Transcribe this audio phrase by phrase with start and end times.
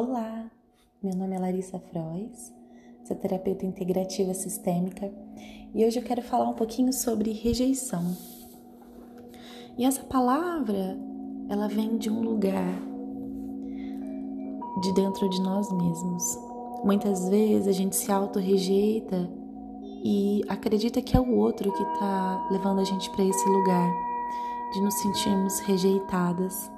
[0.00, 0.48] Olá,
[1.02, 2.54] meu nome é Larissa Frois,
[3.04, 5.12] sou terapeuta integrativa sistêmica
[5.74, 8.16] e hoje eu quero falar um pouquinho sobre rejeição.
[9.76, 10.96] E essa palavra,
[11.48, 12.80] ela vem de um lugar
[14.82, 16.22] de dentro de nós mesmos.
[16.84, 19.28] Muitas vezes a gente se auto-rejeita
[20.04, 23.92] e acredita que é o outro que está levando a gente para esse lugar
[24.74, 26.77] de nos sentirmos rejeitadas.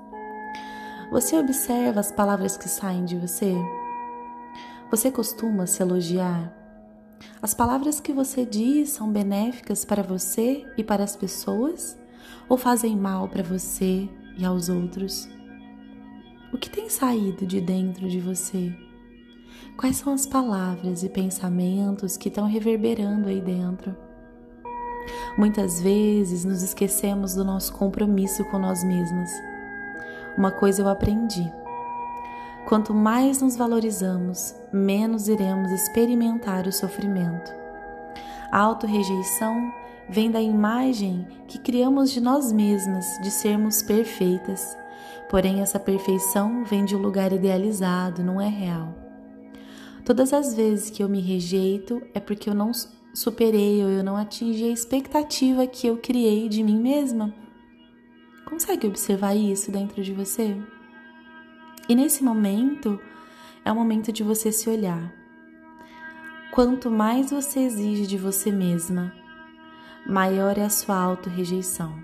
[1.10, 3.52] Você observa as palavras que saem de você?
[4.92, 6.54] Você costuma se elogiar?
[7.42, 11.98] As palavras que você diz são benéficas para você e para as pessoas
[12.48, 15.28] ou fazem mal para você e aos outros?
[16.52, 18.72] O que tem saído de dentro de você?
[19.76, 23.96] Quais são as palavras e pensamentos que estão reverberando aí dentro?
[25.36, 29.49] Muitas vezes nos esquecemos do nosso compromisso com nós mesmos
[30.36, 31.50] uma coisa eu aprendi.
[32.66, 37.52] Quanto mais nos valorizamos, menos iremos experimentar o sofrimento.
[38.52, 39.72] A autorrejeição
[40.08, 44.76] vem da imagem que criamos de nós mesmas de sermos perfeitas.
[45.28, 48.92] Porém, essa perfeição vem de um lugar idealizado, não é real.
[50.04, 52.72] Todas as vezes que eu me rejeito é porque eu não
[53.14, 57.32] superei ou eu não atingi a expectativa que eu criei de mim mesma.
[58.50, 60.56] Consegue observar isso dentro de você?
[61.88, 63.00] E nesse momento
[63.64, 65.14] é o momento de você se olhar.
[66.50, 69.14] Quanto mais você exige de você mesma,
[70.04, 71.94] maior é a sua auto-rejeição.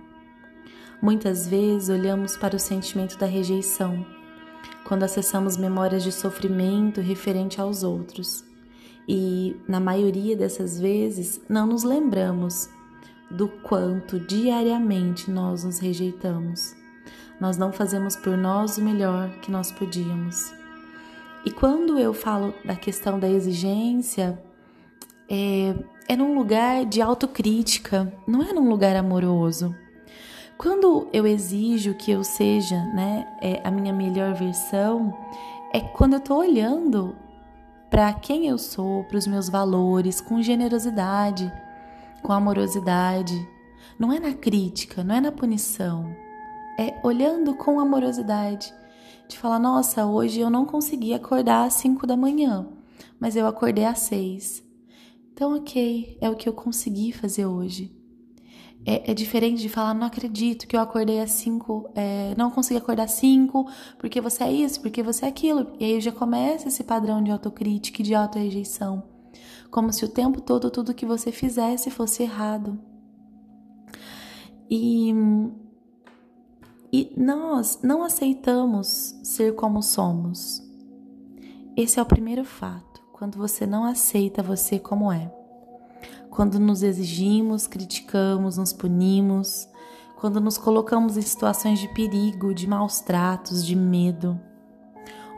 [1.03, 4.07] Muitas vezes olhamos para o sentimento da rejeição
[4.85, 8.45] quando acessamos memórias de sofrimento referente aos outros.
[9.09, 12.69] E, na maioria dessas vezes, não nos lembramos
[13.31, 16.75] do quanto diariamente nós nos rejeitamos.
[17.41, 20.55] Nós não fazemos por nós o melhor que nós podíamos.
[21.45, 24.43] E quando eu falo da questão da exigência,
[25.29, 25.75] é,
[26.09, 29.75] é num lugar de autocrítica, não é num lugar amoroso.
[30.57, 35.15] Quando eu exijo que eu seja né, é, a minha melhor versão,
[35.73, 37.15] é quando eu estou olhando
[37.91, 41.53] para quem eu sou, para os meus valores, com generosidade
[42.23, 43.49] com amorosidade.
[43.99, 46.15] Não é na crítica, não é na punição.
[46.79, 48.73] É olhando com amorosidade.
[49.29, 52.69] De falar, nossa, hoje eu não consegui acordar às 5 da manhã,
[53.19, 54.63] mas eu acordei às 6.
[55.33, 57.93] Então, ok, é o que eu consegui fazer hoje.
[58.85, 62.79] É, é, diferente de falar, não acredito que eu acordei às 5, é, não consegui
[62.79, 63.67] acordar às 5,
[63.99, 65.73] porque você é isso, porque você é aquilo.
[65.81, 69.16] E aí já começa esse padrão de autocrítica e de auto-rejeição
[69.71, 72.79] como se o tempo todo tudo que você fizesse fosse errado.
[74.71, 75.13] E,
[76.93, 80.63] e nós não aceitamos ser como somos.
[81.77, 85.33] Esse é o primeiro fato, quando você não aceita você como é.
[86.31, 89.69] Quando nos exigimos, criticamos, nos punimos,
[90.17, 94.41] quando nos colocamos em situações de perigo, de maus tratos, de medo.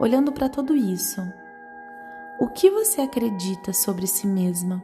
[0.01, 1.21] Olhando para tudo isso,
[2.41, 4.81] o que você acredita sobre si mesma?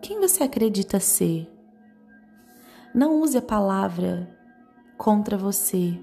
[0.00, 1.52] Quem você acredita ser?
[2.94, 4.28] Não use a palavra
[4.96, 5.98] contra você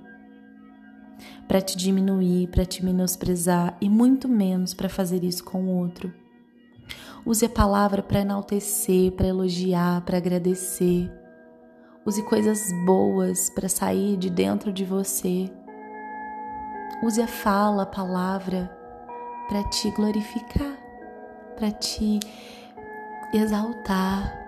[1.47, 6.13] para te diminuir, para te menosprezar e muito menos para fazer isso com o outro.
[7.25, 11.09] Use a palavra para enaltecer, para elogiar, para agradecer.
[12.06, 15.50] Use coisas boas para sair de dentro de você.
[17.02, 18.74] Use a fala, a palavra
[19.47, 20.78] para te glorificar,
[21.56, 22.19] para te
[23.33, 24.45] exaltar.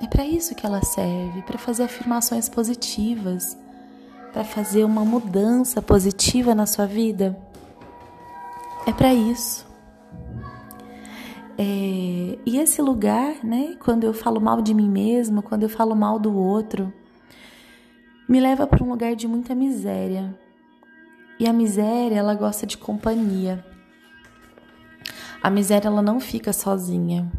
[0.00, 3.56] É para isso que ela serve, para fazer afirmações positivas,
[4.32, 7.38] para fazer uma mudança positiva na sua vida.
[8.86, 9.66] É para isso.
[11.56, 15.94] É, e esse lugar, né, quando eu falo mal de mim mesma, quando eu falo
[15.94, 16.92] mal do outro,
[18.28, 20.34] me leva para um lugar de muita miséria.
[21.38, 23.64] E a miséria, ela gosta de companhia.
[25.42, 27.30] A miséria ela não fica sozinha.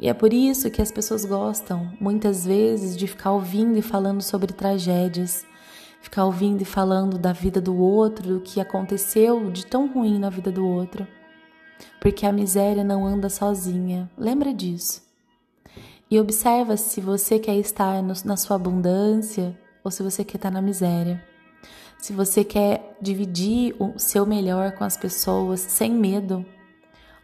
[0.00, 4.20] E é por isso que as pessoas gostam, muitas vezes, de ficar ouvindo e falando
[4.20, 5.46] sobre tragédias,
[6.02, 10.28] ficar ouvindo e falando da vida do outro, do que aconteceu de tão ruim na
[10.28, 11.06] vida do outro.
[12.00, 14.10] Porque a miséria não anda sozinha.
[14.18, 15.00] Lembra disso.
[16.10, 20.50] E observa se você quer estar no, na sua abundância ou se você quer estar
[20.50, 21.22] na miséria.
[21.96, 26.44] Se você quer dividir o seu melhor com as pessoas sem medo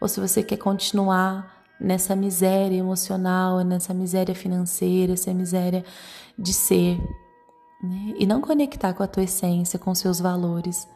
[0.00, 5.84] ou se você quer continuar nessa miséria emocional, nessa miséria financeira, essa miséria
[6.38, 6.98] de ser,
[7.82, 8.14] né?
[8.18, 10.88] e não conectar com a tua essência, com seus valores.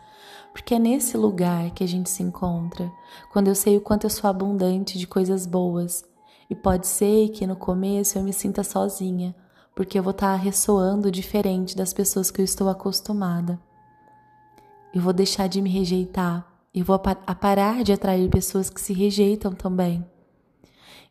[0.53, 2.91] Porque é nesse lugar que a gente se encontra,
[3.33, 6.05] quando eu sei o quanto eu sou abundante de coisas boas.
[6.49, 9.35] E pode ser que no começo eu me sinta sozinha,
[9.75, 13.59] porque eu vou estar ressoando diferente das pessoas que eu estou acostumada.
[14.95, 18.93] Eu vou deixar de me rejeitar, eu vou a parar de atrair pessoas que se
[18.93, 20.05] rejeitam também.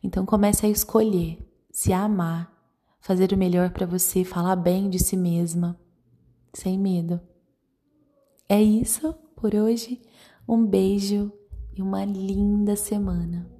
[0.02, 1.38] Então comece a escolher,
[1.70, 2.52] se amar,
[3.00, 5.80] fazer o melhor para você, falar bem de si mesma,
[6.52, 7.20] sem medo.
[8.48, 10.02] É isso por hoje.
[10.46, 11.32] Um beijo
[11.74, 13.53] e uma linda semana.